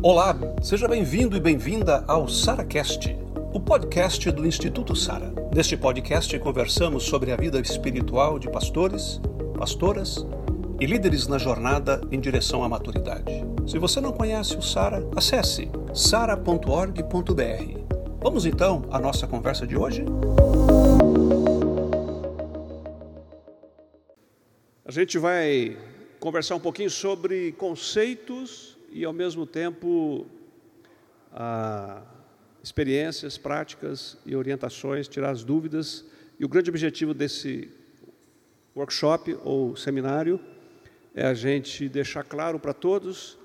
[0.00, 3.16] Olá, seja bem-vindo e bem-vinda ao SaraCast,
[3.52, 5.34] o podcast do Instituto Sara.
[5.52, 9.20] Neste podcast conversamos sobre a vida espiritual de pastores,
[9.58, 10.24] pastoras
[10.78, 13.44] e líderes na jornada em direção à maturidade.
[13.66, 17.02] Se você não conhece o Sara, acesse sara.org.br.
[18.22, 20.04] Vamos então à nossa conversa de hoje?
[24.84, 25.76] A gente vai
[26.20, 30.26] conversar um pouquinho sobre conceitos e, ao mesmo tempo,
[32.62, 36.04] experiências, práticas e orientações, tirar as dúvidas.
[36.38, 37.70] E o grande objetivo desse
[38.74, 40.40] workshop ou seminário
[41.14, 43.38] é a gente deixar claro para todos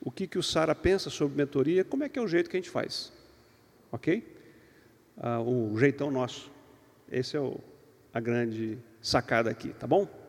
[0.00, 2.56] o que, que o Sara pensa sobre mentoria, como é que é o jeito que
[2.56, 3.12] a gente faz.
[3.90, 4.26] Ok?
[5.16, 6.50] Ah, o jeitão nosso.
[7.10, 7.58] Esse é o,
[8.12, 10.23] a grande sacada aqui, tá bom?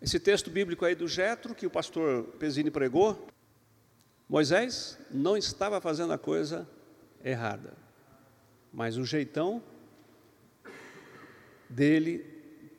[0.00, 3.26] Esse texto bíblico aí do Jetro, que o pastor Pesini pregou,
[4.28, 6.68] Moisés não estava fazendo a coisa
[7.24, 7.74] errada,
[8.72, 9.62] mas o jeitão
[11.68, 12.24] dele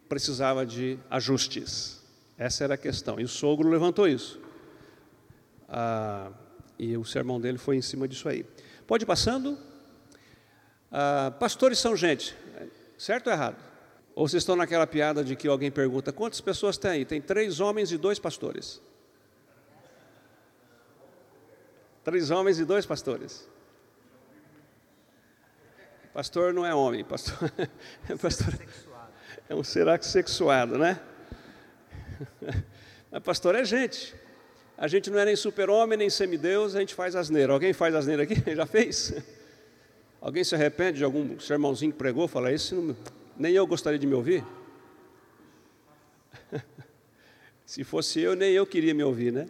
[0.08, 2.02] precisava de ajustes.
[2.38, 3.20] Essa era a questão.
[3.20, 4.40] E o sogro levantou isso.
[5.68, 6.32] Ah,
[6.78, 8.46] e o sermão dele foi em cima disso aí.
[8.88, 9.58] Pode ir passando.
[10.92, 12.36] Ah, pastores são gente,
[12.98, 13.69] certo ou errado?
[14.20, 17.06] Ou vocês estão naquela piada de que alguém pergunta: quantas pessoas tem aí?
[17.06, 18.82] Tem três homens e dois pastores.
[22.04, 23.48] Três homens e dois pastores.
[26.14, 27.50] Pastor não é homem, pastor,
[28.22, 28.54] pastor
[29.48, 31.00] é um ser sexuado, né?
[33.10, 34.14] Mas pastor é gente.
[34.78, 37.54] A gente não é nem super-homem, nem semideus, a gente faz asneira.
[37.54, 38.36] Alguém faz asneira aqui?
[38.54, 39.14] Já fez?
[40.20, 42.28] Alguém se arrepende de algum sermãozinho que pregou?
[42.28, 42.94] Fala, esse não,
[43.40, 44.46] nem eu gostaria de me ouvir?
[47.66, 49.48] Se fosse eu, nem eu queria me ouvir, né?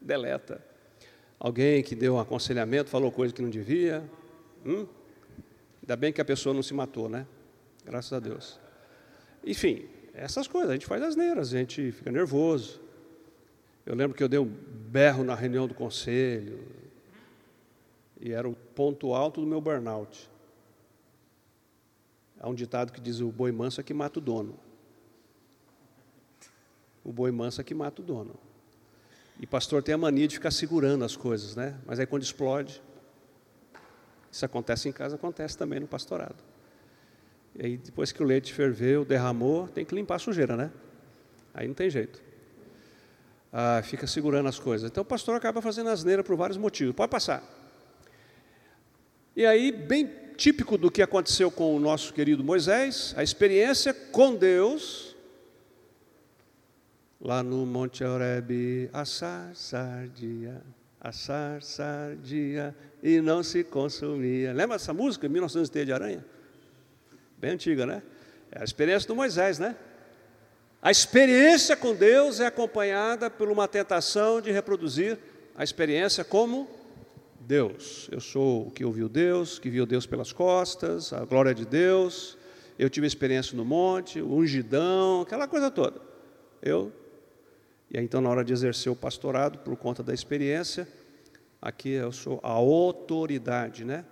[0.00, 0.62] Deleta.
[1.40, 4.04] Alguém que deu um aconselhamento, falou coisa que não devia.
[4.64, 4.86] Hum?
[5.82, 7.26] Ainda bem que a pessoa não se matou, né?
[7.84, 8.60] Graças a Deus.
[9.44, 12.80] Enfim, essas coisas, a gente faz asneiras, a gente fica nervoso.
[13.84, 16.60] Eu lembro que eu dei um berro na reunião do conselho,
[18.20, 20.30] e era o ponto alto do meu burnout.
[22.42, 24.58] Há um ditado que diz: o boi manso é que mata o dono.
[27.04, 28.34] O boi manso é que mata o dono.
[29.38, 31.78] E pastor tem a mania de ficar segurando as coisas, né?
[31.86, 32.82] Mas aí quando explode,
[34.30, 36.36] isso acontece em casa, acontece também no pastorado.
[37.54, 40.72] E aí depois que o leite ferveu, derramou, tem que limpar a sujeira, né?
[41.54, 42.20] Aí não tem jeito.
[43.52, 44.90] Ah, fica segurando as coisas.
[44.90, 46.94] Então o pastor acaba fazendo asneira por vários motivos.
[46.94, 47.42] Pode passar.
[49.36, 50.06] E aí, bem
[50.42, 55.14] típico do que aconteceu com o nosso querido Moisés, a experiência com Deus,
[57.20, 60.60] lá no Monte Horebe, assar, sardia,
[61.00, 64.52] assar, sardia, e não se consumia.
[64.52, 66.26] Lembra essa música, 1900 Teia de Aranha?
[67.38, 68.02] Bem antiga, né?
[68.50, 69.76] É a experiência do Moisés, né?
[70.82, 75.16] A experiência com Deus é acompanhada por uma tentação de reproduzir
[75.54, 76.68] a experiência como
[77.42, 78.08] Deus.
[78.10, 82.38] Eu sou o que ouviu Deus, que viu Deus pelas costas, a glória de Deus.
[82.78, 86.00] Eu tive experiência no monte, o ungidão, aquela coisa toda.
[86.62, 86.92] Eu.
[87.90, 90.88] E aí, então, na hora de exercer o pastorado, por conta da experiência,
[91.60, 94.04] aqui eu sou a autoridade, né?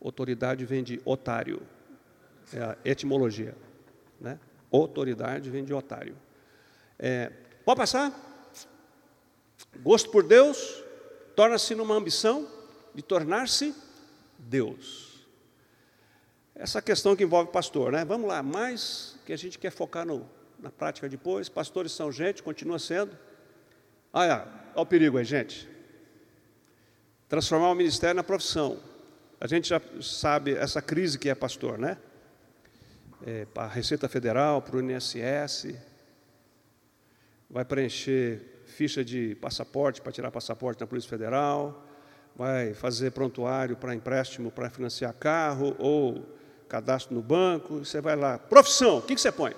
[0.00, 1.60] Autoridade vem de otário,
[2.52, 3.56] é a etimologia,
[4.20, 4.38] né?
[4.70, 6.16] Autoridade vem de otário.
[6.98, 7.32] É,
[7.64, 8.12] pode passar?
[9.82, 10.84] Gosto por Deus
[11.38, 12.48] torna-se numa ambição
[12.98, 13.72] de tornar-se
[14.36, 15.24] Deus.
[16.52, 18.04] Essa questão que envolve pastor, né?
[18.04, 20.28] Vamos lá, mais que a gente quer focar no,
[20.58, 21.48] na prática depois.
[21.48, 23.16] Pastores são gente, continua sendo.
[24.12, 25.68] Olha, olha o perigo aí, gente.
[27.28, 28.80] Transformar o ministério na profissão.
[29.40, 31.98] A gente já sabe essa crise que é pastor, né?
[33.24, 35.72] É, para a Receita Federal, para o INSS,
[37.48, 41.84] vai preencher ficha de passaporte para tirar passaporte na Polícia Federal,
[42.38, 46.24] vai fazer prontuário para empréstimo para financiar carro ou
[46.68, 49.54] cadastro no banco, você vai lá, profissão, o que, você põe?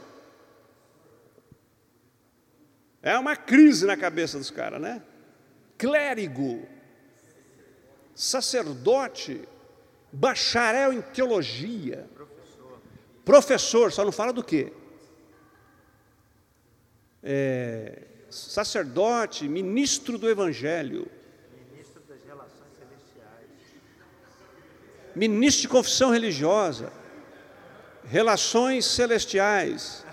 [3.02, 5.02] É uma crise na cabeça dos caras, né?
[5.76, 6.66] Clérigo,
[8.14, 9.46] sacerdote,
[10.12, 12.80] bacharel em teologia, professor,
[13.24, 14.72] professor só não fala do quê?
[17.22, 21.10] É, sacerdote, ministro do Evangelho,
[21.80, 23.48] ministro das relações celestiais,
[25.28, 26.90] ministro de confissão religiosa,
[28.04, 30.04] relações celestiais.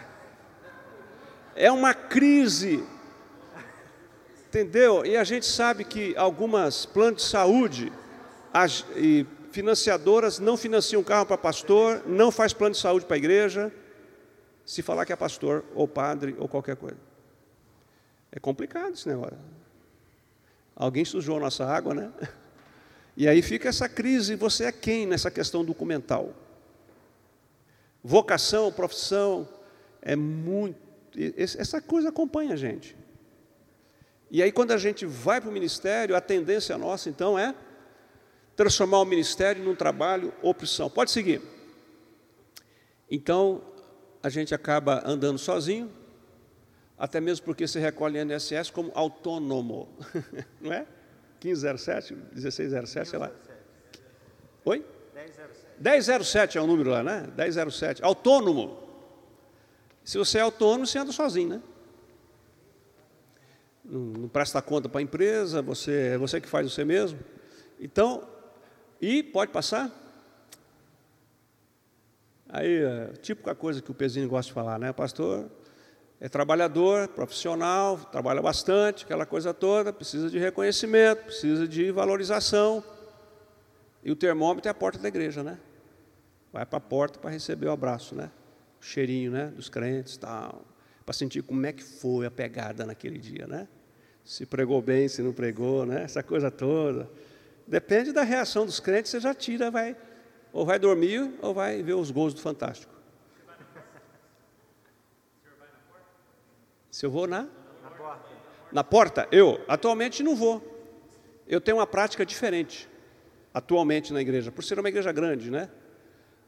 [1.56, 2.84] É uma crise
[4.48, 5.06] Entendeu?
[5.06, 7.92] E a gente sabe que algumas planos de saúde
[8.96, 13.72] e financiadoras não financiam carro para pastor, não faz plano de saúde para a igreja,
[14.66, 16.98] se falar que é pastor ou padre ou qualquer coisa.
[18.32, 19.38] É complicado esse negócio.
[20.74, 22.12] Alguém sujou a nossa água, né?
[23.20, 26.36] E aí fica essa crise, você é quem nessa questão documental?
[28.04, 29.50] Vocação, profissão,
[30.04, 30.78] é muito.
[31.36, 32.96] Essa coisa acompanha a gente.
[34.30, 37.56] E aí, quando a gente vai para o ministério, a tendência nossa, então, é
[38.56, 40.88] transformar o ministério num trabalho opção.
[40.88, 41.42] Pode seguir.
[43.10, 43.64] Então,
[44.22, 45.92] a gente acaba andando sozinho,
[46.96, 49.90] até mesmo porque se recolhe INSS como autônomo,
[50.62, 50.86] não é?
[51.44, 53.32] 1507, 1607, sei lá.
[54.66, 54.86] Oi?
[55.14, 55.50] 1007.
[55.80, 57.28] 1007 é o número lá, né?
[57.36, 58.04] 1007.
[58.04, 58.84] Autônomo.
[60.04, 61.62] Se você é autônomo, você anda sozinho, né?
[63.84, 67.20] Não, não presta conta para a empresa, você, é você que faz você mesmo.
[67.80, 68.28] Então,
[69.02, 69.92] e pode passar?
[72.50, 74.92] Aí, é, típica coisa que o Pezinho gosta de falar, né?
[74.92, 75.50] Pastor
[76.20, 82.84] é trabalhador, profissional, trabalha bastante, aquela coisa toda, precisa de reconhecimento, precisa de valorização.
[84.04, 85.60] E o termômetro é a porta da igreja, né?
[86.52, 88.32] Vai para a porta para receber o abraço, né?
[88.82, 89.48] O cheirinho, né?
[89.56, 90.66] Dos crentes, tal,
[91.06, 93.68] para sentir como é que foi a pegada naquele dia, né?
[94.26, 96.04] Se pregou bem, se não pregou, né?
[96.04, 97.10] Essa coisa toda.
[97.68, 99.96] Depende da reação dos crentes, você já tira, vai
[100.52, 102.97] ou vai dormir ou vai ver os gols do Fantástico.
[106.98, 107.48] Se eu vou na?
[107.84, 108.30] Na porta.
[108.72, 109.28] Na porta?
[109.32, 110.64] Eu, atualmente, não vou.
[111.48, 112.90] Eu tenho uma prática diferente,
[113.54, 115.70] atualmente na igreja, por ser uma igreja grande, né?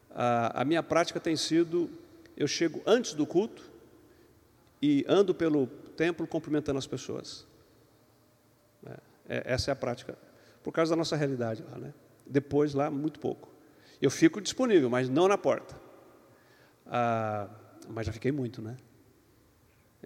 [0.09, 1.87] A, a minha prática tem sido:
[2.35, 3.61] eu chego antes do culto
[4.81, 7.45] e ando pelo templo cumprimentando as pessoas.
[8.83, 8.97] É,
[9.29, 10.17] é essa é a prática,
[10.63, 11.93] por causa da nossa realidade lá, né?
[12.25, 13.49] Depois, lá, muito pouco.
[14.01, 15.79] Eu fico disponível, mas não na porta.
[16.87, 17.47] Ah,
[17.87, 18.77] mas já fiquei muito, né?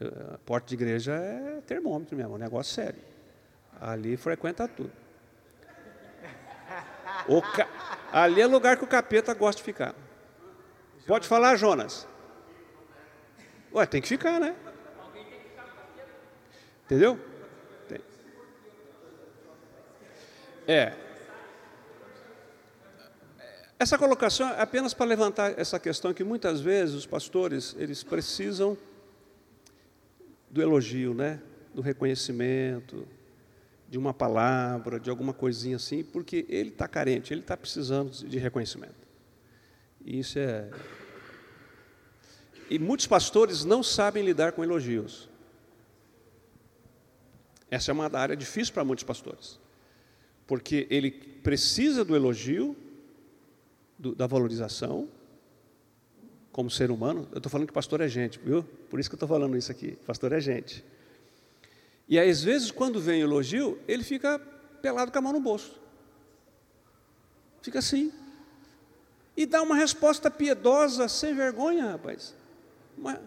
[0.01, 2.99] A porta de igreja é termômetro mesmo, é um negócio sério.
[3.79, 4.91] Ali frequenta tudo.
[7.55, 7.67] Ca...
[8.11, 9.93] Ali é lugar que o capeta gosta de ficar.
[11.05, 12.07] Pode falar, Jonas.
[13.73, 14.55] Ué, tem que ficar, né?
[16.85, 17.19] Entendeu?
[17.87, 17.99] Tem.
[20.67, 20.93] É.
[23.79, 28.77] Essa colocação é apenas para levantar essa questão que muitas vezes os pastores, eles precisam
[30.53, 31.41] do elogio, né?
[31.73, 33.07] do reconhecimento,
[33.89, 38.37] de uma palavra, de alguma coisinha assim, porque ele está carente, ele está precisando de
[38.37, 39.07] reconhecimento.
[40.05, 40.69] E isso é.
[42.69, 45.27] E muitos pastores não sabem lidar com elogios.
[47.71, 49.59] Essa é uma área difícil para muitos pastores,
[50.45, 52.75] porque ele precisa do elogio,
[53.97, 55.09] do, da valorização,
[56.53, 58.63] como ser humano, eu estou falando que pastor é gente, viu?
[58.87, 59.97] Por isso que eu estou falando isso aqui.
[60.05, 60.85] Pastor é gente.
[62.07, 64.39] E às vezes, quando vem elogio, ele fica
[64.79, 65.81] pelado com a mão no bolso.
[67.63, 68.13] Fica assim.
[69.35, 72.35] E dá uma resposta piedosa, sem vergonha, rapaz.
[72.95, 73.19] Uma...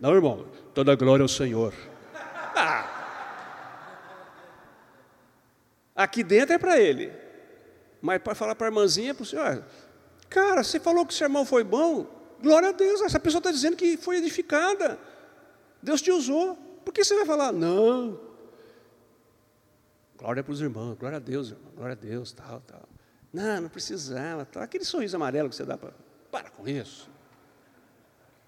[0.00, 1.74] Não, irmão, toda glória ao Senhor.
[2.58, 2.96] Ah.
[5.94, 7.12] Aqui dentro é para ele.
[8.00, 9.64] Mas para falar para a irmãzinha, para o senhor,
[10.28, 12.06] Cara, você falou que o sermão foi bom,
[12.42, 14.98] glória a Deus, essa pessoa está dizendo que foi edificada.
[15.82, 16.56] Deus te usou.
[16.84, 17.52] Por que você vai falar?
[17.52, 18.20] Não.
[20.16, 22.88] Glória para os irmãos, glória a Deus, irmão, glória a Deus, tal, tal.
[23.32, 24.62] Não, não precisava, tal.
[24.62, 25.92] Aquele sorriso amarelo que você dá para.
[26.30, 27.08] Para com isso.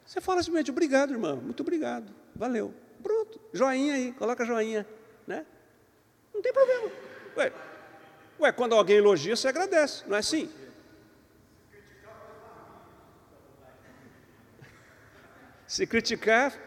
[0.07, 2.73] Você fala simplesmente, obrigado, irmão, muito obrigado, valeu.
[3.03, 4.87] Pronto, joinha aí, coloca joinha,
[5.27, 5.45] né?
[6.33, 6.91] Não tem problema.
[7.37, 7.53] Ué,
[8.41, 10.49] ué quando alguém elogia, você agradece, não é assim?
[15.69, 16.59] Se criticar,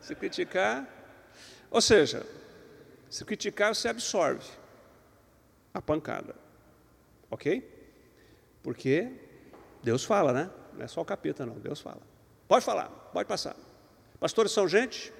[0.00, 0.88] se criticar,
[1.70, 2.24] ou seja,
[3.10, 4.48] se criticar você absorve
[5.74, 6.34] a pancada,
[7.30, 7.62] ok?
[8.62, 9.12] Porque
[9.82, 10.50] Deus fala, né?
[10.72, 12.00] Não é só o capeta, não, Deus fala.
[12.48, 13.54] Pode falar, pode passar.
[14.18, 15.12] Pastores são gente.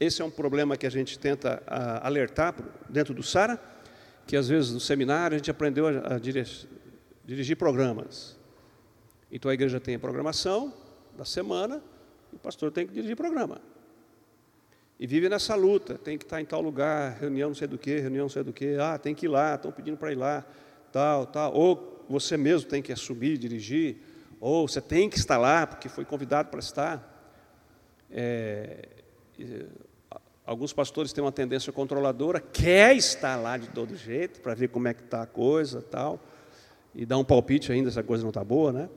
[0.00, 2.54] Esse é um problema que a gente tenta ah, alertar
[2.88, 3.60] dentro do SARA,
[4.26, 8.35] que às vezes no seminário a gente aprendeu a, a dirigir programas.
[9.30, 10.72] Então a igreja tem a programação
[11.16, 11.82] da semana,
[12.32, 13.60] e o pastor tem que dirigir programa.
[14.98, 17.98] E vive nessa luta, tem que estar em tal lugar, reunião não sei do que,
[17.98, 20.44] reunião não sei do que, ah, tem que ir lá, estão pedindo para ir lá,
[20.90, 21.52] tal, tal.
[21.52, 23.96] Ou você mesmo tem que assumir, dirigir,
[24.40, 27.12] ou você tem que estar lá, porque foi convidado para estar.
[28.10, 28.88] É,
[30.46, 34.88] alguns pastores têm uma tendência controladora, quer estar lá de todo jeito, para ver como
[34.88, 36.18] é que está a coisa tal,
[36.94, 38.88] e dar um palpite ainda se a coisa não está boa, né?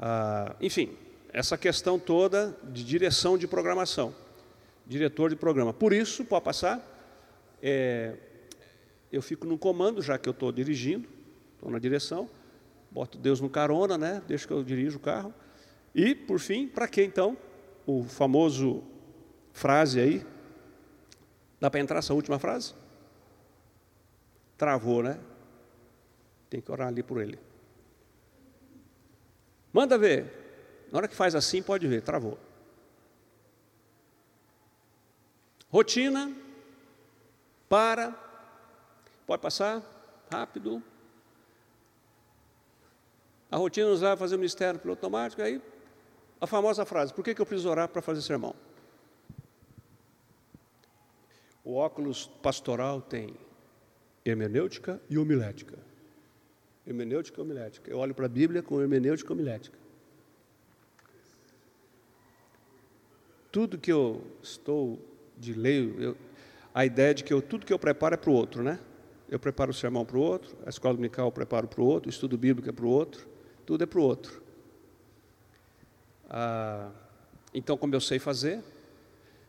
[0.00, 0.96] Ah, enfim,
[1.32, 4.14] essa questão toda de direção de programação,
[4.86, 5.72] diretor de programa.
[5.72, 6.80] Por isso, pode passar,
[7.62, 8.14] é,
[9.10, 11.08] eu fico no comando, já que eu estou dirigindo,
[11.54, 12.28] estou na direção,
[12.90, 14.22] boto Deus no carona, né?
[14.26, 15.34] deixo que eu dirijo o carro.
[15.94, 17.36] E, por fim, para que então?
[17.86, 18.82] O famoso
[19.52, 20.26] frase aí.
[21.58, 22.74] Dá para entrar essa última frase?
[24.58, 25.18] Travou, né?
[26.50, 27.38] Tem que orar ali por ele.
[29.76, 30.24] Manda ver.
[30.90, 32.38] Na hora que faz assim, pode ver, travou.
[35.68, 36.34] Rotina,
[37.68, 38.14] para,
[39.26, 39.82] pode passar,
[40.32, 40.82] rápido.
[43.50, 45.60] A rotina nos leva a fazer o ministério pelo automático, aí
[46.40, 48.56] a famosa frase, por que, que eu preciso orar para fazer sermão?
[51.62, 53.36] O óculos pastoral tem
[54.24, 55.76] hermenêutica e homilética.
[56.86, 57.90] Hermenêutica homilética.
[57.90, 59.76] Eu olho para a Bíblia com hermenêutica homilética.
[63.50, 64.98] Tudo que eu estou
[65.36, 66.16] de leio, eu,
[66.74, 68.78] a ideia de que eu, tudo que eu preparo é para o outro, né?
[69.28, 72.08] Eu preparo o sermão para o outro, a escola dominical eu preparo para o outro,
[72.08, 73.26] o estudo bíblico é para o outro,
[73.64, 74.42] tudo é para o outro.
[76.28, 76.90] Ah,
[77.52, 78.62] então, como eu sei fazer,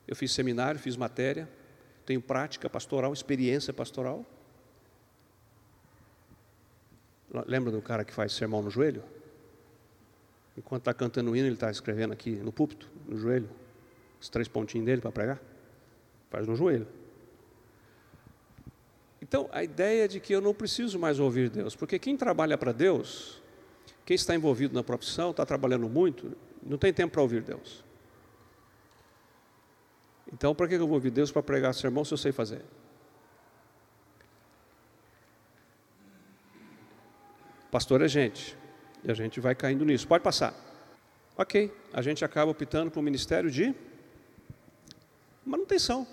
[0.07, 1.47] eu fiz seminário, fiz matéria,
[2.05, 4.25] tenho prática pastoral, experiência pastoral.
[7.45, 9.03] Lembra do cara que faz sermão no joelho?
[10.57, 13.49] Enquanto está cantando o hino, ele está escrevendo aqui no púlpito, no joelho,
[14.19, 15.39] os três pontinhos dele para pregar.
[16.29, 16.87] Faz no joelho.
[19.21, 22.57] Então, a ideia é de que eu não preciso mais ouvir Deus, porque quem trabalha
[22.57, 23.41] para Deus,
[24.05, 27.83] quem está envolvido na profissão, está trabalhando muito, não tem tempo para ouvir Deus.
[30.31, 32.63] Então, para que eu vou ouvir Deus para pregar sermão se eu sei fazer?
[37.77, 38.57] Pastor é gente,
[39.03, 40.07] e a gente vai caindo nisso.
[40.07, 40.51] Pode passar.
[41.37, 43.71] Ok, a gente acaba optando para o ministério de
[45.45, 46.07] manutenção.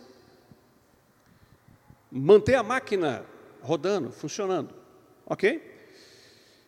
[2.12, 3.24] Manter a máquina
[3.62, 4.74] rodando, funcionando.
[5.24, 5.62] Ok?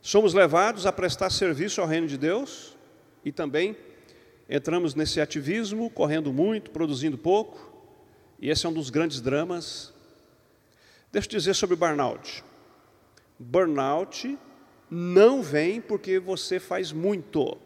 [0.00, 2.75] Somos levados a prestar serviço ao reino de Deus
[3.23, 3.76] e também
[4.49, 7.71] entramos nesse ativismo, correndo muito, produzindo pouco,
[8.41, 9.93] e esse é um dos grandes dramas.
[11.12, 12.43] Deixa eu dizer sobre burnout.
[13.38, 14.38] Burnout
[14.90, 17.59] não vem porque você faz muito.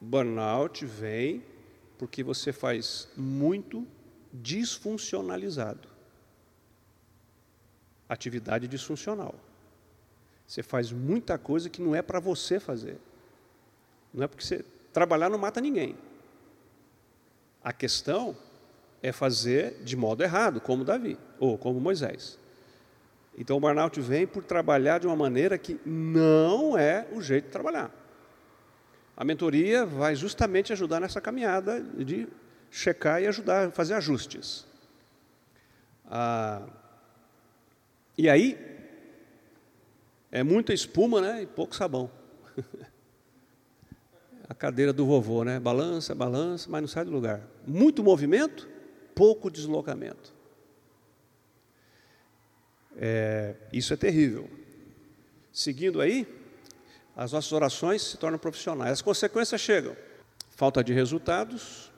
[0.00, 1.42] Burnout vem
[1.98, 3.86] porque você faz muito
[4.32, 5.92] disfuncionalizado
[8.12, 9.34] atividade disfuncional.
[10.46, 12.98] Você faz muita coisa que não é para você fazer.
[14.12, 15.96] Não é porque você trabalhar não mata ninguém.
[17.64, 18.36] A questão
[19.02, 22.38] é fazer de modo errado, como Davi ou como Moisés.
[23.36, 27.50] Então o burnout vem por trabalhar de uma maneira que não é o jeito de
[27.50, 27.90] trabalhar.
[29.16, 32.28] A mentoria vai justamente ajudar nessa caminhada de
[32.70, 34.66] checar e ajudar fazer ajustes.
[36.06, 36.62] Ah,
[38.16, 38.58] e aí,
[40.30, 42.10] é muita espuma né, e pouco sabão.
[44.48, 45.58] A cadeira do vovô, né?
[45.58, 47.40] Balança, balança, mas não sai do lugar.
[47.66, 48.68] Muito movimento,
[49.14, 50.32] pouco deslocamento.
[52.96, 54.48] É, isso é terrível.
[55.52, 56.26] Seguindo aí,
[57.16, 58.92] as nossas orações se tornam profissionais.
[58.92, 59.96] As consequências chegam:
[60.50, 61.90] falta de resultados,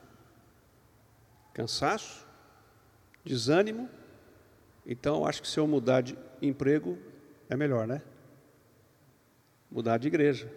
[1.52, 2.26] cansaço,
[3.24, 3.88] desânimo,
[4.86, 6.98] então, acho que se eu mudar de emprego,
[7.48, 8.02] é melhor, né?
[9.70, 10.50] Mudar de igreja.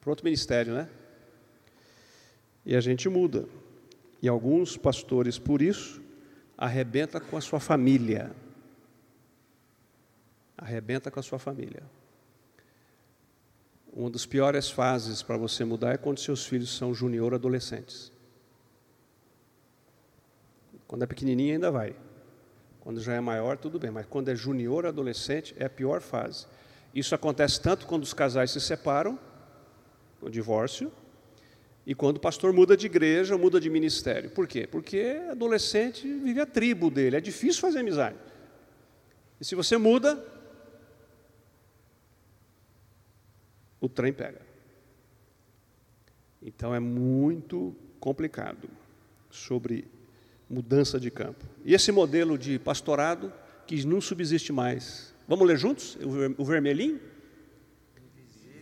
[0.00, 0.88] Para outro ministério, né?
[2.64, 3.48] E a gente muda.
[4.22, 6.02] E alguns pastores, por isso,
[6.56, 8.30] arrebenta com a sua família.
[10.56, 11.82] Arrebenta com a sua família.
[13.92, 18.12] Uma das piores fases para você mudar é quando seus filhos são junior adolescentes.
[20.86, 21.96] Quando é pequenininho ainda vai.
[22.80, 26.46] Quando já é maior, tudo bem, mas quando é junior, adolescente, é a pior fase.
[26.94, 29.18] Isso acontece tanto quando os casais se separam,
[30.20, 30.92] o divórcio,
[31.86, 34.30] e quando o pastor muda de igreja, muda de ministério.
[34.30, 34.66] Por quê?
[34.66, 38.16] Porque adolescente vive a tribo dele, é difícil fazer amizade.
[39.40, 40.22] E se você muda,
[43.80, 44.40] o trem pega.
[46.42, 48.68] Então é muito complicado
[49.30, 49.86] sobre
[50.48, 51.44] mudança de campo.
[51.64, 53.32] E esse modelo de pastorado
[53.66, 55.14] que não subsiste mais.
[55.26, 55.96] Vamos ler juntos
[56.36, 57.00] o vermelhinho?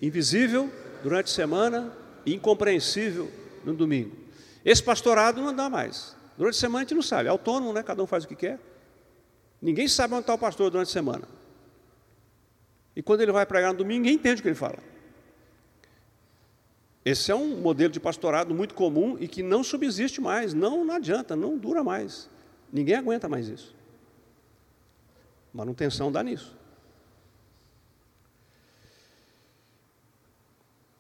[0.01, 0.71] invisível
[1.03, 1.93] durante a semana
[2.35, 3.31] incompreensível
[3.65, 4.17] no domingo.
[4.65, 6.17] Esse pastorado não dá mais.
[6.37, 7.83] Durante a semana a gente não sabe, é autônomo, né?
[7.83, 8.59] cada um faz o que quer.
[9.61, 11.29] Ninguém sabe onde está o pastor durante a semana.
[12.95, 14.79] E quando ele vai pregar no domingo, ninguém entende o que ele fala.
[17.05, 20.95] Esse é um modelo de pastorado muito comum e que não subsiste mais, não, não
[20.95, 22.29] adianta, não dura mais.
[22.73, 23.75] Ninguém aguenta mais isso.
[25.55, 26.58] Manutenção dá nisso.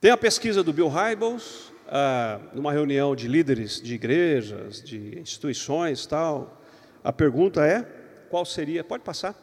[0.00, 6.06] Tem a pesquisa do Bill Hybels, ah, numa reunião de líderes de igrejas, de instituições
[6.06, 6.62] tal.
[7.02, 7.82] A pergunta é:
[8.30, 8.84] qual seria?
[8.84, 9.34] Pode passar.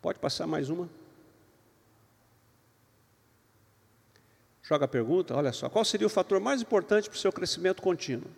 [0.00, 0.88] Pode passar mais uma.
[4.62, 7.80] Joga a pergunta, olha só, qual seria o fator mais importante para o seu crescimento
[7.80, 8.28] contínuo?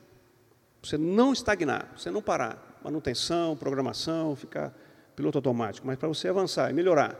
[0.82, 2.78] Você não estagnar, você não parar.
[2.82, 4.72] Manutenção, programação, ficar
[5.16, 7.18] piloto automático, mas para você avançar e melhorar.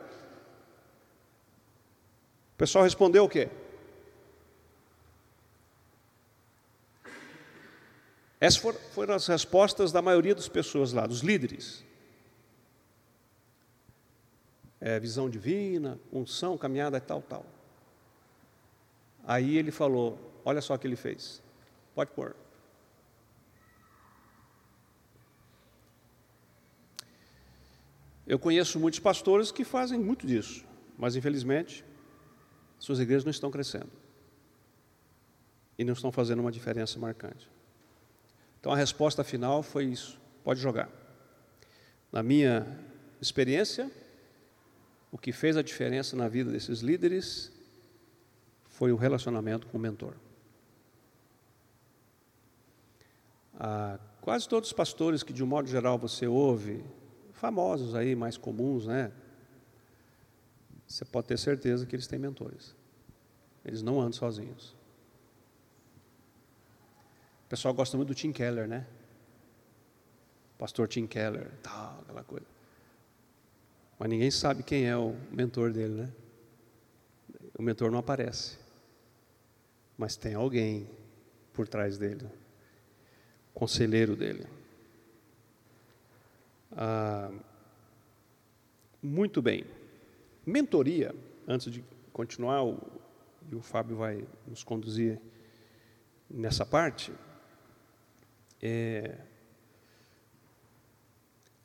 [2.59, 3.49] O pessoal respondeu o quê?
[8.41, 8.61] Essas
[8.93, 11.85] foram as respostas da maioria das pessoas lá, dos líderes.
[14.81, 17.47] É, visão divina, unção, caminhada, tal, tal.
[19.23, 21.41] Aí ele falou: Olha só o que ele fez.
[21.95, 22.35] Pode pôr.
[28.27, 30.65] Eu conheço muitos pastores que fazem muito disso,
[30.99, 31.87] mas infelizmente
[32.79, 33.91] suas igrejas não estão crescendo
[35.79, 37.49] e não estão fazendo uma diferença marcante.
[38.61, 40.91] Então a resposta final foi isso: pode jogar.
[42.11, 42.67] Na minha
[43.21, 43.91] experiência,
[45.13, 47.53] o que fez a diferença na vida desses líderes
[48.67, 50.15] foi o relacionamento com o mentor.
[53.59, 56.85] Ah, quase todos os pastores que, de um modo geral, você ouve,
[57.33, 59.13] famosos aí, mais comuns, né?
[60.89, 62.75] Você pode ter certeza que eles têm mentores.
[63.63, 64.75] Eles não andam sozinhos.
[67.45, 68.87] O pessoal gosta muito do Tim Keller, né?
[70.57, 72.47] Pastor Tim Keller, tal, aquela coisa.
[73.99, 76.13] Mas ninguém sabe quem é o mentor dele, né?
[77.59, 78.59] O mentor não aparece.
[79.97, 80.89] Mas tem alguém
[81.53, 82.27] por trás dele,
[83.53, 84.47] conselheiro dele.
[86.73, 87.31] Ah,
[89.03, 89.78] muito bem.
[90.49, 91.15] Mentoria,
[91.47, 92.81] antes de continuar, o,
[93.51, 95.21] e o Fábio vai nos conduzir
[96.29, 97.13] nessa parte.
[98.63, 99.19] É,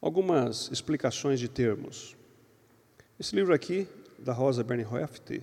[0.02, 2.18] algumas explicações de termos.
[3.18, 3.88] Esse livro aqui,
[4.20, 5.42] da Rosa Bernhoeft,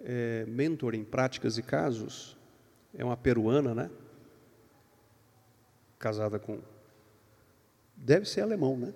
[0.00, 2.36] é, Mentor em Práticas e Casos,
[2.92, 3.90] é uma peruana, né?
[5.96, 6.60] Casada com.
[7.96, 8.92] Deve ser alemão, né?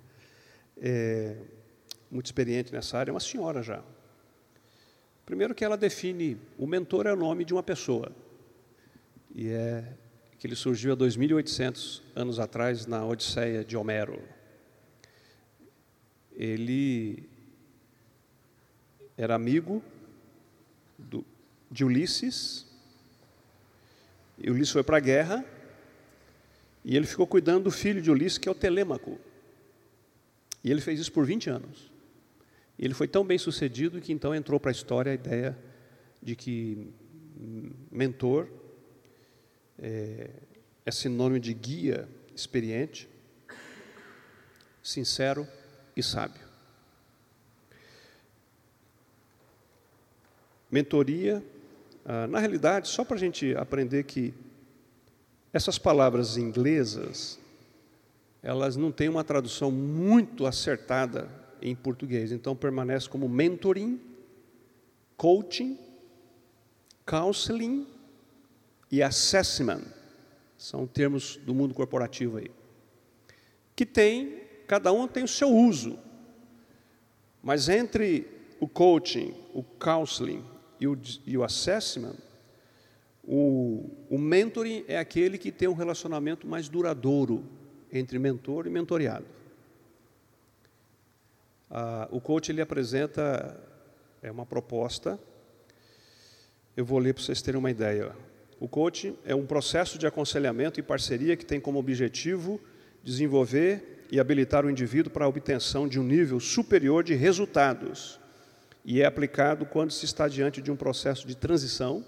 [0.76, 1.36] é,
[2.12, 3.82] muito experiente nessa área, é uma senhora já.
[5.24, 8.12] Primeiro que ela define, o mentor é o nome de uma pessoa.
[9.34, 9.94] E é
[10.38, 14.20] que ele surgiu há 2.800 anos atrás na Odisseia de Homero.
[16.32, 17.28] Ele
[19.16, 19.82] era amigo
[20.98, 21.24] do,
[21.70, 22.66] de Ulisses,
[24.36, 25.44] e Ulisses foi para a guerra,
[26.84, 29.18] e ele ficou cuidando do filho de Ulisses, que é o Telêmaco.
[30.64, 31.91] E ele fez isso por 20 anos.
[32.78, 35.56] Ele foi tão bem sucedido que então entrou para a história a ideia
[36.22, 36.92] de que
[37.90, 38.48] mentor
[39.78, 40.30] é,
[40.84, 43.08] é sinônimo de guia experiente,
[44.82, 45.46] sincero
[45.96, 46.42] e sábio.
[50.70, 51.44] Mentoria,
[52.04, 54.32] ah, na realidade, só para a gente aprender que
[55.52, 57.38] essas palavras inglesas,
[58.42, 64.00] elas não têm uma tradução muito acertada em português, então permanece como mentoring,
[65.16, 65.78] coaching,
[67.06, 67.86] counseling
[68.90, 69.82] e assessment.
[70.58, 72.50] São termos do mundo corporativo aí.
[73.74, 75.98] Que tem, cada um tem o seu uso.
[77.42, 78.26] Mas entre
[78.60, 80.44] o coaching, o counseling
[80.78, 82.16] e o, e o assessment,
[83.24, 87.44] o, o mentoring é aquele que tem um relacionamento mais duradouro
[87.92, 89.26] entre mentor e mentoriado.
[91.74, 93.58] Ah, o coach ele apresenta
[94.22, 95.18] é uma proposta.
[96.76, 98.12] Eu vou ler para vocês terem uma ideia.
[98.60, 102.60] O coaching é um processo de aconselhamento e parceria que tem como objetivo
[103.02, 108.20] desenvolver e habilitar o indivíduo para a obtenção de um nível superior de resultados
[108.84, 112.04] e é aplicado quando se está diante de um processo de transição,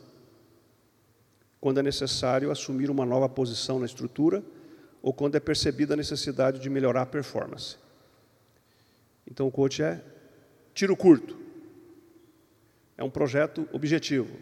[1.59, 4.43] quando é necessário assumir uma nova posição na estrutura
[5.01, 7.77] ou quando é percebida a necessidade de melhorar a performance.
[9.31, 10.03] Então o coach é
[10.73, 11.39] tiro curto.
[12.97, 14.37] É um projeto objetivo.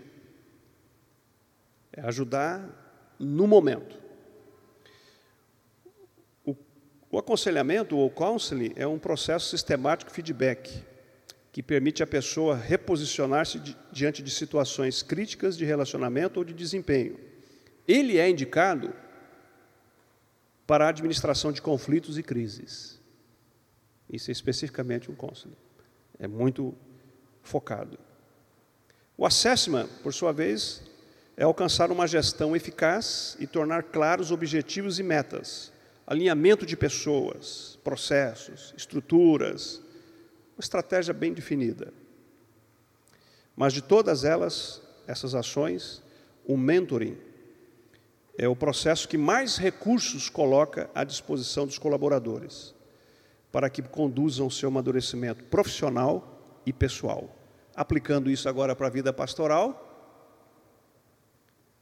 [1.93, 3.99] É ajudar no momento.
[6.45, 6.57] O,
[7.11, 10.85] o aconselhamento ou counseling é um processo sistemático feedback
[11.53, 17.21] que permite à pessoa reposicionar-se di diante de situações críticas de relacionamento ou de desempenho.
[17.87, 18.95] Ele é indicado
[20.67, 23.02] para a administração de conflitos e crises.
[24.13, 25.57] Isso é especificamente um conselho.
[26.19, 26.75] É muito
[27.43, 27.99] focado.
[29.17, 30.83] O assessment, por sua vez,
[31.37, 35.73] é alcançar uma gestão eficaz e tornar claros objetivos e metas,
[36.07, 39.81] alinhamento de pessoas, processos, estruturas,
[40.57, 41.93] uma estratégia bem definida.
[43.57, 46.03] Mas de todas elas, essas ações,
[46.45, 47.17] o mentoring
[48.37, 52.75] é o processo que mais recursos coloca à disposição dos colaboradores,
[53.53, 57.37] para que conduzam o seu amadurecimento profissional e pessoal.
[57.77, 59.91] Aplicando isso agora para a vida pastoral,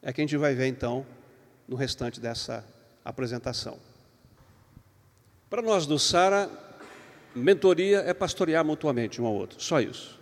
[0.02, 1.06] é que a gente vai ver então
[1.68, 2.64] no restante dessa
[3.04, 3.78] apresentação.
[5.48, 6.50] Para nós do Sara,
[7.34, 10.18] mentoria é pastorear mutuamente um ao outro, só isso.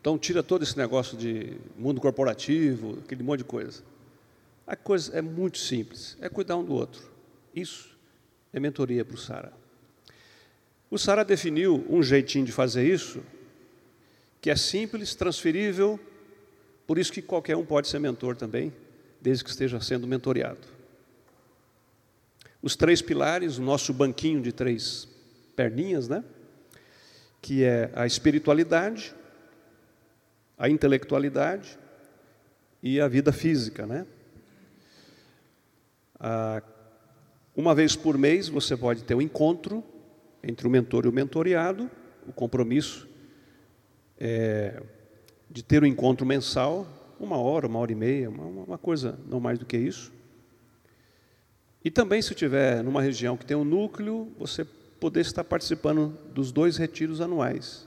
[0.00, 3.82] Então tira todo esse negócio de mundo corporativo, aquele monte de coisa.
[4.66, 7.10] A coisa é muito simples, é cuidar um do outro.
[7.54, 7.96] Isso
[8.52, 9.61] é mentoria para o Sara.
[10.92, 13.22] O Sara definiu um jeitinho de fazer isso,
[14.42, 15.98] que é simples, transferível,
[16.86, 18.70] por isso que qualquer um pode ser mentor também,
[19.18, 20.68] desde que esteja sendo mentoreado.
[22.60, 25.08] Os três pilares, o nosso banquinho de três
[25.56, 26.22] perninhas, né?
[27.40, 29.14] Que é a espiritualidade,
[30.58, 31.78] a intelectualidade
[32.82, 34.06] e a vida física, né?
[36.20, 36.62] Ah,
[37.56, 39.82] uma vez por mês você pode ter um encontro
[40.42, 41.90] entre o mentor e o mentoreado,
[42.26, 43.08] o compromisso
[44.18, 44.82] é
[45.50, 46.86] de ter um encontro mensal,
[47.20, 50.10] uma hora, uma hora e meia, uma, uma coisa não mais do que isso.
[51.84, 56.52] E também, se tiver numa região que tem um núcleo, você poder estar participando dos
[56.52, 57.86] dois retiros anuais.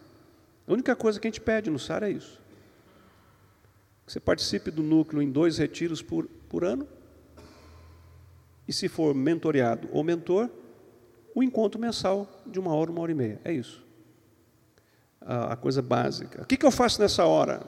[0.67, 2.39] A única coisa que a gente pede no SAR é isso.
[4.05, 6.87] Você participe do núcleo em dois retiros por, por ano
[8.67, 10.49] e se for mentoreado ou mentor,
[11.35, 13.41] o encontro mensal de uma hora, uma hora e meia.
[13.43, 13.83] É isso.
[15.19, 16.43] A, coisa básica.
[16.43, 17.61] O que, que eu faço nessa hora?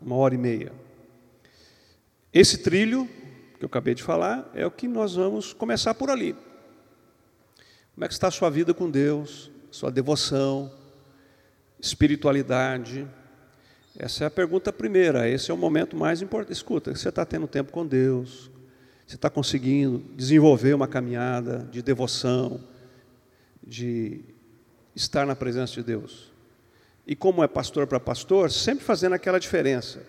[0.00, 0.72] Uma hora e meia.
[2.32, 3.08] Esse trilho
[3.58, 6.36] que eu acabei de falar é o que nós vamos começar por ali.
[7.92, 10.72] Como é que está a sua vida com Deus, sua devoção,
[11.80, 13.06] espiritualidade?
[13.98, 16.54] Essa é a pergunta primeira, esse é o momento mais importante.
[16.54, 18.50] Escuta, você está tendo tempo com Deus,
[19.06, 22.60] você está conseguindo desenvolver uma caminhada de devoção,
[23.66, 24.24] de
[24.94, 26.32] estar na presença de Deus.
[27.06, 30.02] E como é pastor para pastor, sempre fazendo aquela diferença,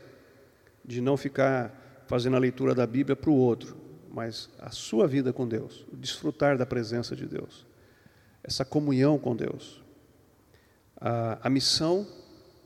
[0.86, 3.78] de não ficar fazendo a leitura da Bíblia para o outro,
[4.12, 7.66] mas a sua vida com Deus, desfrutar da presença de Deus,
[8.44, 9.82] essa comunhão com Deus.
[10.98, 12.06] A, a missão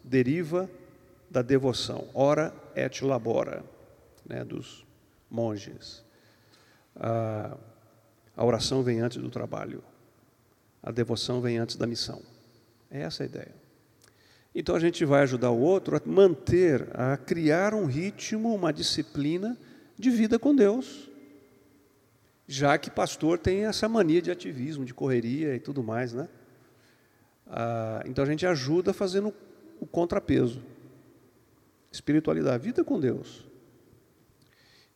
[0.04, 0.70] deriva
[1.30, 3.64] da devoção, ora et labora,
[4.26, 4.86] né, dos
[5.30, 6.04] monges.
[6.96, 7.56] A,
[8.36, 9.84] a oração vem antes do trabalho.
[10.88, 12.22] A devoção vem antes da missão.
[12.90, 13.54] É essa a ideia.
[14.56, 19.58] Então a gente vai ajudar o outro a manter, a criar um ritmo, uma disciplina
[20.00, 21.10] de vida com Deus.
[22.48, 26.30] Já que pastor tem essa mania de ativismo, de correria e tudo mais, né?
[27.48, 29.34] Ah, então a gente ajuda fazendo
[29.82, 30.64] o contrapeso.
[31.92, 33.46] Espiritualidade, vida com Deus.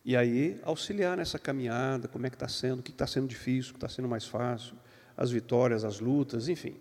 [0.02, 3.72] E aí, auxiliar nessa caminhada, como é que está sendo, o que está sendo difícil,
[3.72, 4.74] o que está sendo mais fácil,
[5.16, 6.76] as vitórias, as lutas, enfim.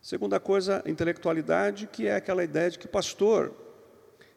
[0.00, 3.52] Segunda coisa, intelectualidade, que é aquela ideia de que pastor,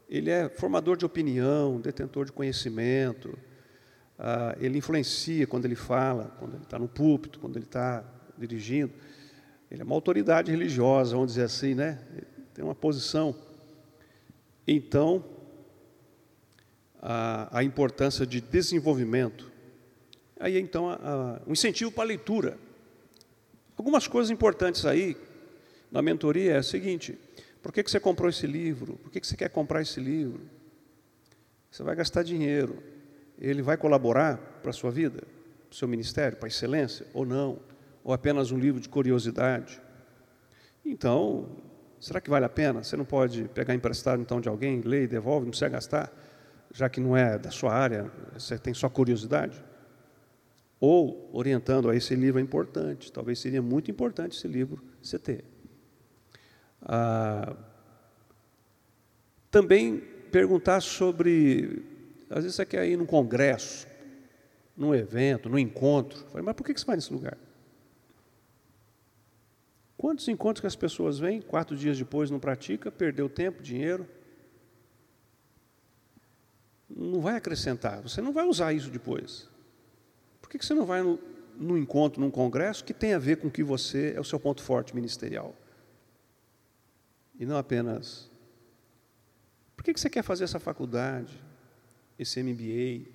[0.10, 3.38] ele é formador de opinião, detentor de conhecimento,
[4.19, 8.04] ah, ele influencia quando ele fala, quando ele está no púlpito, quando ele está
[8.38, 8.93] dirigindo.
[9.72, 12.00] Ele é uma autoridade religiosa, vamos dizer assim, né?
[12.12, 13.36] Ele tem uma posição.
[14.67, 15.24] Então,
[17.04, 19.52] a, a importância de desenvolvimento.
[20.39, 20.88] Aí então
[21.46, 22.58] um incentivo para a leitura.
[23.77, 25.17] Algumas coisas importantes aí
[25.91, 27.17] na mentoria é o seguinte:
[27.62, 28.95] por que, que você comprou esse livro?
[28.97, 30.41] Por que, que você quer comprar esse livro?
[31.69, 32.81] Você vai gastar dinheiro.
[33.39, 35.23] Ele vai colaborar para a sua vida,
[35.67, 37.59] para o seu ministério, para a excelência, ou não?
[38.03, 39.81] Ou apenas um livro de curiosidade?
[40.86, 41.49] Então,
[41.99, 42.83] será que vale a pena?
[42.83, 46.13] Você não pode pegar emprestado então de alguém, ler e devolve, não precisa gastar?
[46.73, 49.63] já que não é da sua área, você tem só curiosidade?
[50.86, 55.46] Ou orientando a esse livro é importante, talvez seria muito importante esse livro você ter.
[56.82, 57.56] Ah,
[59.50, 61.86] Também perguntar sobre,
[62.30, 63.88] às vezes você quer ir num congresso,
[64.76, 66.19] num evento, num encontro.
[66.26, 67.38] Falei, mas por que você vai nesse lugar?
[69.96, 74.06] Quantos encontros que as pessoas vêm, quatro dias depois não pratica, perdeu tempo, dinheiro?
[76.89, 79.52] Não vai acrescentar, você não vai usar isso depois.
[80.53, 81.19] Por que você não vai no,
[81.57, 84.61] num encontro, num congresso, que tem a ver com que você é o seu ponto
[84.61, 85.55] forte ministerial?
[87.39, 88.29] E não apenas.
[89.75, 91.41] Por que você quer fazer essa faculdade,
[92.19, 93.09] esse MBA?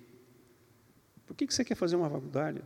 [1.25, 2.61] Por que você quer fazer uma faculdade?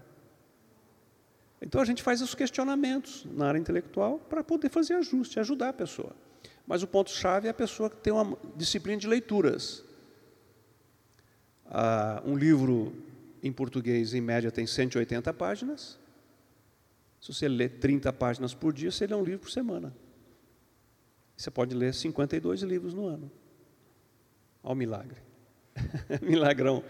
[1.61, 5.73] Então a gente faz os questionamentos na área intelectual para poder fazer ajuste, ajudar a
[5.73, 6.15] pessoa.
[6.65, 9.85] Mas o ponto-chave é a pessoa que tem uma disciplina de leituras.
[11.63, 13.12] Ah, um livro
[13.43, 15.99] em português, em média, tem 180 páginas.
[17.19, 19.93] Se você lê 30 páginas por dia, você lê um livro por semana.
[21.35, 23.29] Você pode ler 52 livros no ano.
[24.63, 25.21] Olha o milagre.
[26.23, 26.81] Milagrão.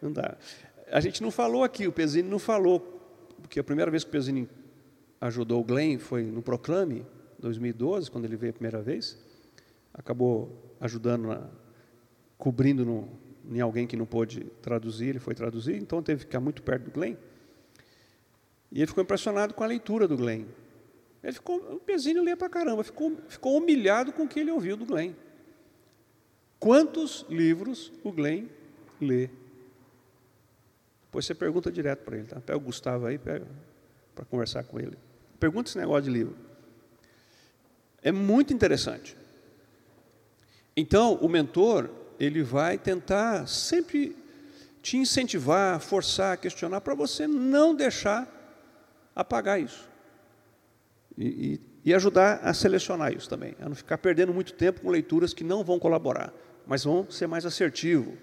[0.00, 0.38] Não dá.
[0.90, 2.80] A gente não falou aqui, o Pesini não falou
[3.42, 4.48] porque a primeira vez que o Pesini
[5.20, 7.04] ajudou o Glenn foi no Proclame,
[7.38, 9.18] 2012, quando ele veio a primeira vez.
[9.92, 11.50] Acabou ajudando, na,
[12.38, 13.08] cobrindo no,
[13.48, 16.84] em alguém que não pôde traduzir, ele foi traduzir, então teve que ficar muito perto
[16.84, 17.16] do Glenn.
[18.70, 20.44] E ele ficou impressionado com a leitura do Glenn.
[21.22, 24.76] Ele ficou, o Pezinho lia para caramba, ficou, ficou humilhado com o que ele ouviu
[24.76, 25.14] do Glenn.
[26.60, 28.46] Quantos livros o Glenn
[29.00, 29.30] lê
[31.08, 32.38] depois você pergunta direto para ele, tá?
[32.38, 33.40] Pega o Gustavo aí, para
[34.30, 34.96] conversar com ele.
[35.40, 36.36] Pergunta esse negócio de livro.
[38.02, 39.16] É muito interessante.
[40.76, 44.16] Então, o mentor, ele vai tentar sempre
[44.82, 48.26] te incentivar, forçar, questionar, para você não deixar
[49.14, 49.88] apagar isso.
[51.16, 54.90] E, e, e, ajudar a selecionar isso também, a não ficar perdendo muito tempo com
[54.90, 56.32] leituras que não vão colaborar,
[56.66, 58.16] mas vão ser mais assertivo,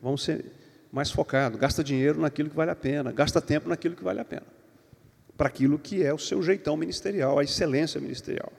[0.00, 0.44] vão ser
[0.92, 4.24] mais focado, gasta dinheiro naquilo que vale a pena, gasta tempo naquilo que vale a
[4.24, 4.46] pena,
[5.36, 8.52] para aquilo que é o seu jeitão ministerial, a excelência ministerial.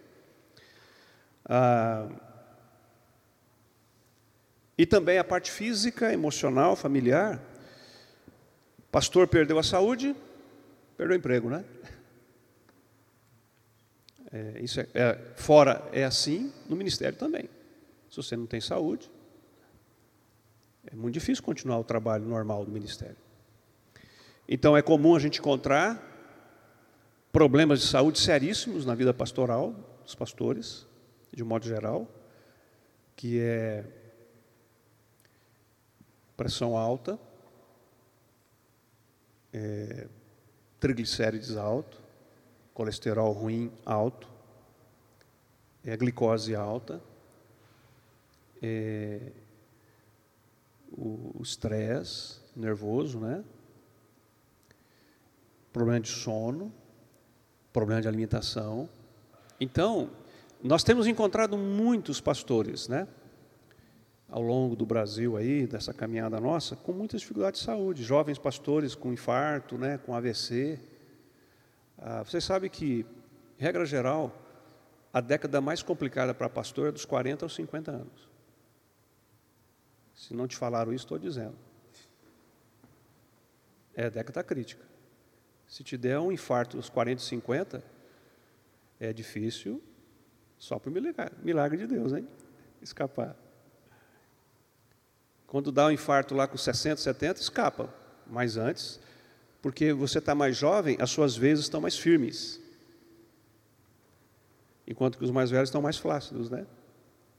[1.46, 2.08] Ah,
[4.80, 7.38] e também a parte física, emocional, familiar.
[8.90, 10.16] Pastor perdeu a saúde,
[10.96, 11.66] perdeu o emprego, né?
[14.32, 17.50] É, isso é, é, fora é assim, no ministério também.
[18.12, 19.10] Se você não tem saúde,
[20.86, 23.16] é muito difícil continuar o trabalho normal do ministério.
[24.48, 26.00] Então é comum a gente encontrar
[27.32, 30.86] problemas de saúde seríssimos na vida pastoral dos pastores,
[31.34, 32.08] de um modo geral,
[33.16, 33.84] que é
[36.40, 37.20] pressão alta,
[39.52, 40.08] é,
[40.80, 42.02] triglicérides alto,
[42.74, 44.26] colesterol ruim alto,
[45.84, 47.02] é, glicose alta,
[48.62, 49.34] é,
[50.98, 53.44] o estresse nervoso, né?
[55.74, 56.72] Problema de sono,
[57.74, 58.88] problema de alimentação.
[59.60, 60.10] Então,
[60.64, 63.10] nós temos encontrado muitos pastores, né?
[64.30, 68.04] Ao longo do Brasil aí, dessa caminhada nossa, com muitas dificuldades de saúde.
[68.04, 69.98] Jovens pastores com infarto, né?
[69.98, 70.80] Com AVC.
[71.98, 73.06] Ah, você sabe que,
[73.58, 74.32] regra geral,
[75.12, 78.30] a década mais complicada para pastor é dos 40 aos 50 anos.
[80.14, 81.56] Se não te falaram isso, estou dizendo.
[83.96, 84.86] É década crítica.
[85.68, 87.84] Se te der um infarto aos 40, 50,
[89.00, 89.82] é difícil
[90.58, 92.28] só por milagre, milagre de Deus, hein?
[92.82, 93.36] Escapar.
[95.50, 97.92] Quando dá um infarto lá com 60, 70, escapa.
[98.28, 99.00] Mas antes,
[99.64, 102.62] porque você está mais jovem, as suas vezes estão mais firmes.
[104.88, 106.68] Enquanto que os mais velhos estão mais flácidos, né?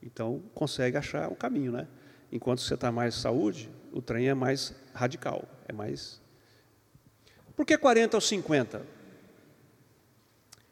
[0.03, 1.87] Então consegue achar o caminho, né?
[2.29, 6.21] Enquanto você está mais saúde, o trem é mais radical, é mais.
[7.55, 8.85] Por que 40 ou 50?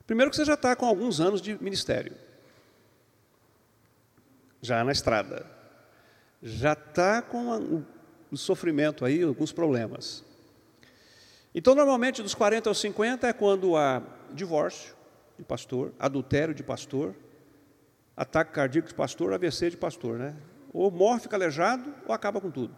[0.05, 2.13] Primeiro que você já está com alguns anos de ministério.
[4.61, 5.58] Já na estrada.
[6.41, 7.83] Já está com
[8.31, 10.23] o sofrimento aí, alguns problemas.
[11.53, 14.95] Então, normalmente, dos 40 aos 50 é quando há divórcio
[15.37, 17.15] de pastor, adultério de pastor,
[18.15, 20.35] ataque cardíaco de pastor, AVC de pastor, né?
[20.71, 22.75] Ou morre, fica aleijado, ou acaba com tudo.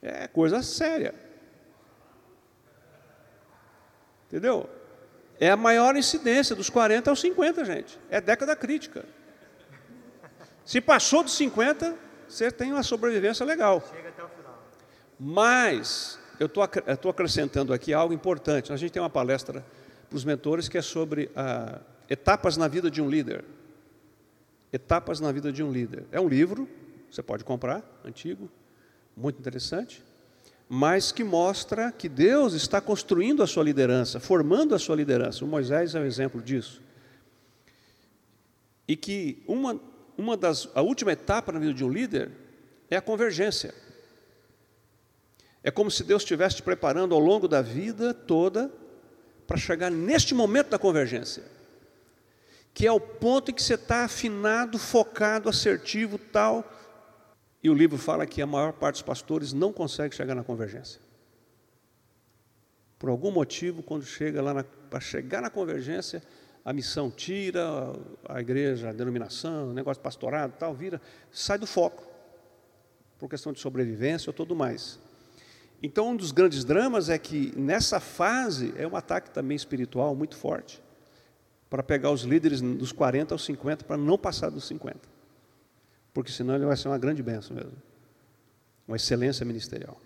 [0.00, 1.14] É coisa séria.
[4.26, 4.68] Entendeu?
[5.38, 7.98] É a maior incidência dos 40 aos 50, gente.
[8.08, 9.04] É década crítica.
[10.64, 11.96] Se passou dos 50,
[12.34, 13.82] você tem uma sobrevivência legal.
[13.94, 14.62] Chega até o final.
[15.18, 18.72] Mas, eu estou acrescentando aqui algo importante.
[18.72, 19.64] A gente tem uma palestra
[20.08, 23.44] para os mentores que é sobre ah, etapas na vida de um líder.
[24.72, 26.04] Etapas na vida de um líder.
[26.10, 26.68] É um livro
[27.14, 28.50] você pode comprar, antigo,
[29.16, 30.02] muito interessante,
[30.68, 35.44] mas que mostra que Deus está construindo a sua liderança, formando a sua liderança.
[35.44, 36.82] O Moisés é um exemplo disso.
[38.88, 39.80] E que uma,
[40.16, 42.30] uma das, a última etapa na vida de um líder
[42.90, 43.74] é a convergência.
[45.62, 48.70] É como se Deus estivesse te preparando ao longo da vida toda
[49.46, 51.42] para chegar neste momento da convergência,
[52.72, 56.70] que é o ponto em que você está afinado, focado, assertivo, tal.
[57.62, 61.00] E o livro fala que a maior parte dos pastores não consegue chegar na convergência.
[62.98, 66.22] Por algum motivo, quando chega lá para chegar na convergência,
[66.64, 67.62] a missão tira,
[68.28, 71.00] a igreja, a denominação, o negócio pastorado, tal, vira,
[71.30, 72.02] sai do foco,
[73.18, 74.98] por questão de sobrevivência ou tudo mais.
[75.82, 80.34] Então, um dos grandes dramas é que nessa fase é um ataque também espiritual muito
[80.36, 80.82] forte
[81.68, 84.98] para pegar os líderes dos 40 aos 50 para não passar dos 50.
[86.14, 87.74] Porque senão ele vai ser uma grande bênção mesmo.
[88.86, 90.00] Uma excelência ministerial.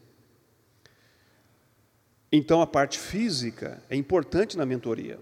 [2.32, 5.20] Então a parte física é importante na mentoria.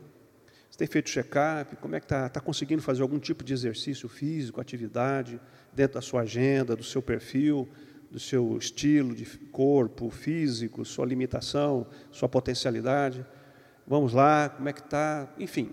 [0.76, 2.26] Você tem feito check-up, como é que está?
[2.26, 5.40] Está conseguindo fazer algum tipo de exercício físico, atividade,
[5.72, 7.66] dentro da sua agenda, do seu perfil,
[8.10, 13.24] do seu estilo de corpo, físico, sua limitação, sua potencialidade.
[13.86, 15.32] Vamos lá, como é que está?
[15.38, 15.70] Enfim,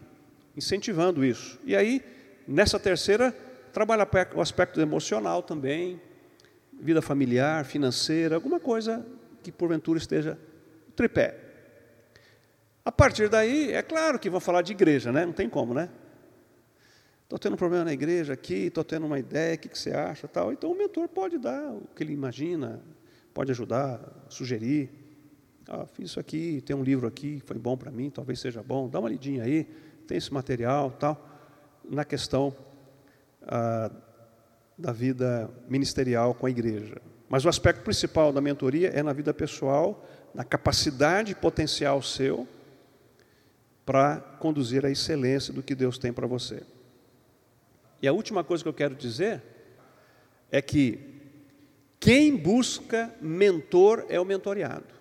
[0.55, 1.59] incentivando isso.
[1.65, 2.01] E aí,
[2.47, 3.35] nessa terceira,
[3.73, 5.99] trabalha o aspecto emocional também,
[6.79, 9.05] vida familiar, financeira, alguma coisa
[9.43, 10.39] que porventura esteja
[10.95, 11.42] tripé.
[12.85, 15.25] A partir daí, é claro que vão falar de igreja, né?
[15.25, 15.89] Não tem como, né?
[17.23, 19.91] Estou tendo um problema na igreja aqui, estou tendo uma ideia, o que, que você
[19.91, 20.27] acha?
[20.27, 20.51] Tal.
[20.51, 22.81] Então o mentor pode dar o que ele imagina,
[23.33, 24.91] pode ajudar, sugerir.
[25.67, 28.89] Ah, fiz isso aqui, tem um livro aqui, foi bom para mim, talvez seja bom,
[28.89, 29.63] dá uma lidinha aí,
[30.05, 31.25] tem esse material, tal,
[31.89, 32.53] na questão
[33.43, 33.89] ah,
[34.77, 37.01] da vida ministerial com a igreja.
[37.29, 42.45] Mas o aspecto principal da mentoria é na vida pessoal, na capacidade potencial seu
[43.85, 46.63] para conduzir a excelência do que Deus tem para você.
[48.01, 49.41] E a última coisa que eu quero dizer
[50.51, 50.99] é que
[51.99, 54.93] quem busca mentor é o mentoreado.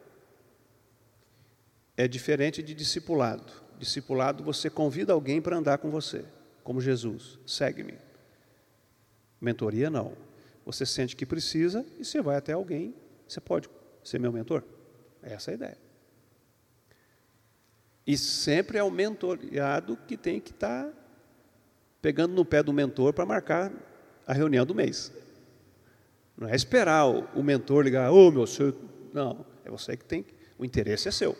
[1.96, 3.52] É diferente de discipulado.
[3.78, 6.24] Discipulado, você convida alguém para andar com você,
[6.62, 7.98] como Jesus, segue-me.
[9.40, 10.12] Mentoria, não.
[10.64, 12.94] Você sente que precisa e você vai até alguém,
[13.26, 13.68] você pode
[14.04, 14.62] ser meu mentor.
[15.20, 15.91] Essa é a ideia.
[18.06, 20.92] E sempre é o mentoreado que tem que estar tá
[22.00, 23.72] pegando no pé do mentor para marcar
[24.26, 25.12] a reunião do mês.
[26.36, 28.74] Não é esperar o, mentor ligar, ô oh, meu senhor.
[29.12, 30.24] Não, é você que tem,
[30.58, 31.36] o interesse é seu.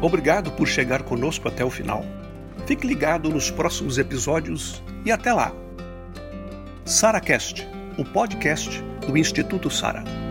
[0.00, 2.02] Obrigado por chegar conosco até o final.
[2.66, 5.52] Fique ligado nos próximos episódios e até lá.
[6.86, 7.68] SaraCast,
[7.98, 10.29] o podcast do Instituto Sara.